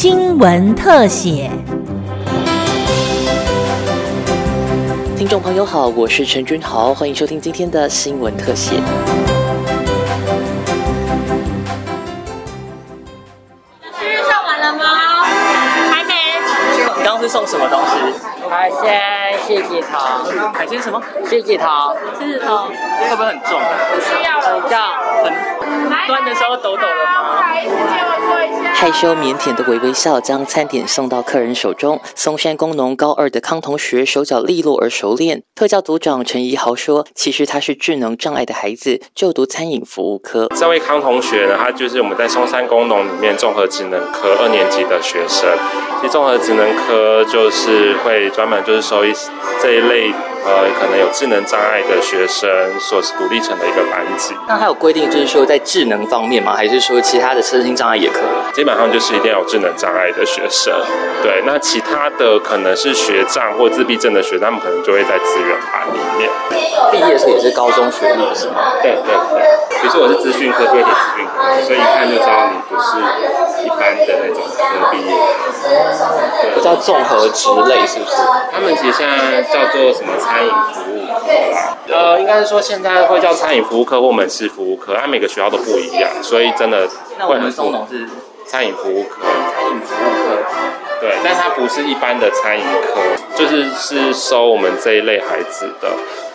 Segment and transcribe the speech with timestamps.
[0.00, 1.50] 新闻特写。
[5.16, 8.76] 听众朋友好，我是陈君豪，欢迎收听今天的新闻特写。
[13.98, 15.24] 生日上完了吗？
[15.90, 16.14] 还没。
[16.96, 17.96] 你刚刚是送什么东西？
[18.48, 19.98] 海鲜四季头，
[20.52, 21.02] 海鲜什么？
[21.24, 21.66] 四季头
[22.20, 22.68] 狮子头
[23.00, 23.60] 会不会很重？
[23.92, 24.44] 不需要了。
[24.44, 24.78] 很重，
[25.24, 27.34] 很端的时候抖抖的吗？
[27.34, 28.67] 不好意思，借我做一下。
[28.80, 32.00] 害羞腼腆的微微笑，将餐点送到客人手中。
[32.14, 35.42] 松山工农高二的康同学手脚利落而熟练。
[35.56, 40.46] 特教组长陈怡豪说：“其实他是智能障碍的孩子，就读餐饮服务科。
[40.54, 45.50] 这位康同学呢，他就是我们在松山工农里面综合职能科二年级的学生。
[46.00, 49.12] 其实综合职能科就是会专门就是收一
[49.60, 50.12] 这一类
[50.48, 52.48] 呃可能有智能障碍的学生
[52.80, 54.34] 所独立成的一个班级。
[54.46, 56.54] 那还有规定，就是说在智能方面吗？
[56.56, 58.54] 还是说其他的身心障碍也可以？
[58.54, 60.74] 基本上就是一定要有智能障碍的学生。
[61.22, 66.30] 对，那其他的可能是学障或自闭症的学生，他们可能就会在资源班里面。
[66.90, 68.72] 毕业的时候也是高中学历，不是吗？
[68.82, 69.42] 对对对，
[69.80, 72.96] 比如说我是资讯科，就会填资讯科，所以一看就知道你不是
[73.64, 75.12] 一般的那种科毕业。
[75.48, 75.52] 不
[76.68, 78.16] 叫综合职类，是不是？
[78.52, 80.98] 他们其实现在叫做什么餐饮服务
[81.90, 86.86] 呃，应该是说现在会叫餐饮服务科或门市服务科，它每个学校都不一样，所以真的
[87.20, 87.88] 会很多
[88.46, 89.22] 餐饮服务科。
[89.54, 90.36] 餐饮服务科。
[91.00, 93.00] 对，但它不是一般的餐饮科，
[93.34, 95.88] 就是是收我们这一类孩子的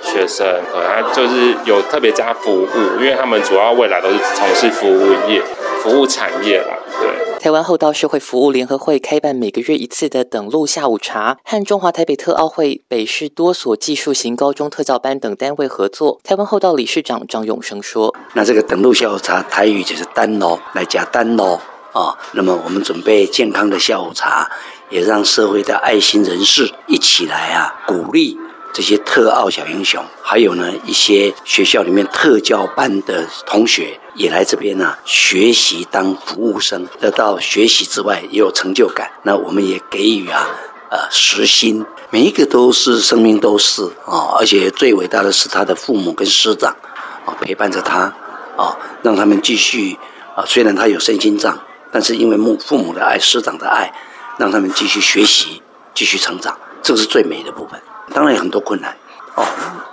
[0.00, 5.42] 学生，可能他就是有特别加服务，因为他们主要未来都是从事服务业、
[5.82, 6.74] 服务产业啦。
[6.98, 16.18] 对，台湾厚道社会服务联合会开办每个月一次的等路下午茶，和中华台北特奥会、北市多所技术型高中特教班等单位合作。
[16.24, 21.60] 台湾厚道理事长张永生说那这个等路下午茶，台语就是单喽，来加单喽
[21.92, 22.18] 啊。
[22.32, 24.50] 那么我们准备健康的下午茶，
[24.90, 28.36] 也让社会的爱心人士一起来啊，鼓励
[28.76, 39.10] 这些特奥小英雄，还有呢一些学校里面特教班的同学也来这边呢、学习当服务生，得到学习之外也有成就感。
[39.22, 40.46] 那我们也给予啊
[40.90, 46.76] 呃实薪，每一个都是生命都是啊，而且最伟大的是他的父母跟师长
[47.24, 48.14] 啊陪伴着他
[48.58, 49.96] 啊，让他们继续
[50.34, 51.58] 啊，虽然他有身心障，
[51.90, 53.90] 但是因为母父母的爱、师长的爱，
[54.36, 55.62] 让他们继续学习、
[55.94, 57.80] 继续成长，这个是最美的部分。
[58.16, 58.96] 当然有很多困难
[59.34, 59.44] 哦，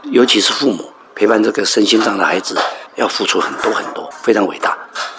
[0.04, 2.58] 尤其是父母陪伴这个身心上的孩子，
[2.96, 4.70] 要付出很多很多，非常伟大。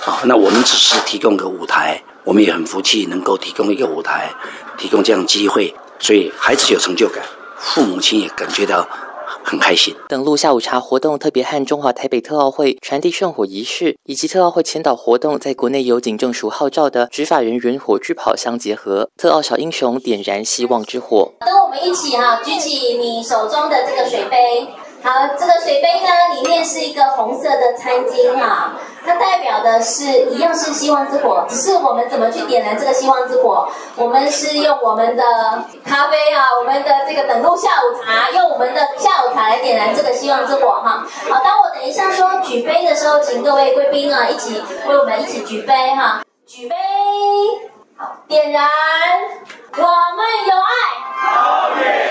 [0.06, 4.30] 啊、那我们只是提供个舞台，我们也很服气能够提供一个舞台，
[4.78, 7.22] 提供这样机会，所以孩子有成就感，
[7.58, 8.88] 父母亲也感觉到
[9.44, 9.94] 很开心。
[10.08, 21.30] 等路下午茶活动特别和中华台北特奥会传递圣火仪式，以及特奥会前导活动在国内有警政署号召的执法人员火炬跑相结合，特奥小英雄点燃希望之火。
[21.40, 24.66] 跟我们一起哈，举起你手中的这个水杯。
[25.02, 33.68] 好，这个水杯呢，里面是一个红色的餐巾哈，它代表的是一样是希望之火，只是我们怎么去点燃这个希望之火？
[33.96, 35.22] 我们是用我们的
[35.84, 41.06] 咖啡啊，我们的这个等路下午茶，用我们的下午茶来点燃这个希望之火哈。
[41.30, 46.74] 好，当我等一下说举杯的时候，请各位贵宾啊一起为我们一起举杯哈，举杯，
[47.96, 48.66] 好，点燃，
[49.72, 51.04] 我们有爱。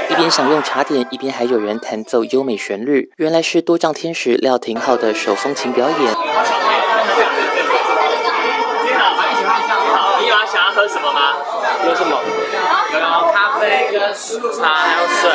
[0.09, 6.72] 一边享用茶点，一边还有人弹奏优美旋律，原来是多障天使廖廷浩的手风琴表演。
[8.85, 11.33] 你好，你有想要喝什么吗？
[11.85, 12.17] 有什么？
[12.93, 12.99] 有
[13.33, 13.99] 咖啡跟
[14.53, 15.29] 茶还有水，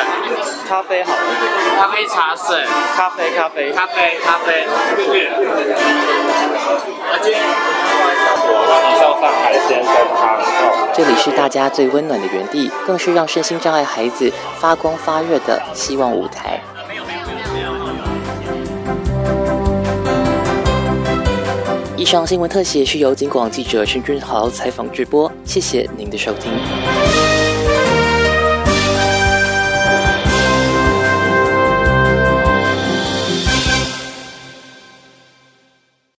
[0.67, 1.13] 咖啡好，
[1.77, 2.65] 咖啡茶水，
[2.95, 3.71] 咖啡咖啡。
[3.71, 4.65] 咖啡咖啡。
[10.93, 16.59] 这里是大家最温暖的园地，更是让身心障碍孩子发光发热的希望舞台。
[22.09, 26.51] 上新闻特写是由警广记者陈君豪采访直播，谢谢您的收听。